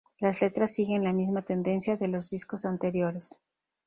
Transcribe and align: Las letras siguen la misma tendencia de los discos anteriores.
Las 0.17 0.41
letras 0.41 0.73
siguen 0.73 1.03
la 1.03 1.13
misma 1.13 1.43
tendencia 1.43 1.95
de 1.95 2.07
los 2.07 2.31
discos 2.31 2.65
anteriores. 2.65 3.39